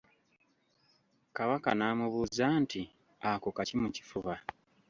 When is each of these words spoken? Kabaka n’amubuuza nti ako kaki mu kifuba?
Kabaka 1.35 1.69
n’amubuuza 1.77 2.45
nti 2.63 2.81
ako 3.31 3.47
kaki 3.57 3.75
mu 3.81 3.89
kifuba? 3.95 4.33